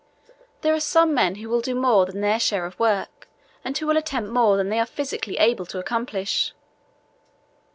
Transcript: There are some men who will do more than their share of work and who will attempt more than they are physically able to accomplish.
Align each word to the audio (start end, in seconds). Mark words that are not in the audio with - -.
There 0.61 0.73
are 0.73 0.79
some 0.79 1.13
men 1.13 1.35
who 1.35 1.47
will 1.47 1.61
do 1.61 1.75
more 1.75 2.07
than 2.07 2.21
their 2.21 2.39
share 2.39 2.65
of 2.65 2.79
work 2.79 3.27
and 3.63 3.77
who 3.77 3.85
will 3.85 3.97
attempt 3.97 4.31
more 4.31 4.57
than 4.57 4.69
they 4.69 4.79
are 4.79 4.85
physically 4.87 5.37
able 5.37 5.67
to 5.67 5.77
accomplish. 5.77 6.53